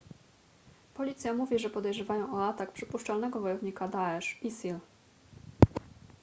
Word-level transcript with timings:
policja 0.93 1.33
mówi 1.33 1.59
że 1.59 1.69
podejrzewają 1.69 2.33
o 2.33 2.45
atak 2.45 2.71
przypuszczalnego 2.71 3.39
wojownika 3.41 3.87
daesh 3.87 4.43
isil 4.43 4.75